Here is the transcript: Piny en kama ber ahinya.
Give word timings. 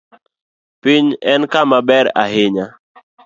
Piny 0.81 1.07
en 1.31 1.41
kama 1.53 1.79
ber 1.87 2.05
ahinya. 2.23 2.65